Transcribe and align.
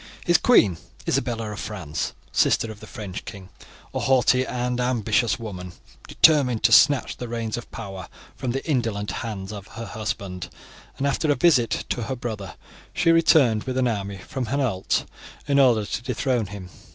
His 0.25 0.39
queen, 0.39 0.77
Isabella 1.07 1.51
of 1.51 1.59
France, 1.59 2.13
sister 2.31 2.71
of 2.71 2.79
the 2.79 2.87
French 2.87 3.23
king, 3.23 3.49
a 3.93 3.99
haughty 3.99 4.43
and 4.43 4.79
ambitious 4.79 5.37
woman, 5.37 5.73
determined 6.07 6.63
to 6.63 6.71
snatch 6.71 7.17
the 7.17 7.27
reins 7.27 7.55
of 7.55 7.69
power 7.69 8.09
from 8.35 8.49
the 8.49 8.67
indolent 8.67 9.11
hands 9.11 9.53
of 9.53 9.67
her 9.67 9.85
husband, 9.85 10.49
and 10.97 11.05
after 11.05 11.31
a 11.31 11.35
visit 11.35 11.85
to 11.89 12.01
her 12.01 12.15
brother 12.15 12.55
she 12.95 13.11
returned 13.11 13.65
with 13.65 13.77
an 13.77 13.87
army 13.87 14.17
from 14.17 14.47
Hainault 14.47 15.05
in 15.47 15.59
order 15.59 15.85
to 15.85 16.01
dethrone 16.01 16.47
him. 16.47 16.71